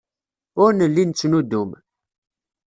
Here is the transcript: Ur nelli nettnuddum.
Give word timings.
Ur 0.63 0.71
nelli 0.73 1.03
nettnuddum. 1.05 1.69